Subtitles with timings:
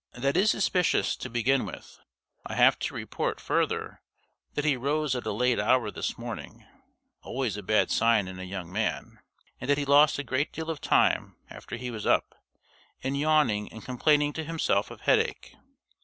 [0.13, 1.99] That is suspicious, to begin with.
[2.43, 4.01] I have to report, further,
[4.55, 6.65] that he rose at a late hour this morning
[7.21, 9.19] (always a bad sign in a young man),
[9.59, 12.33] and that he lost a great deal of time, after he was up,
[13.03, 15.55] in yawning and complaining to himself of headache.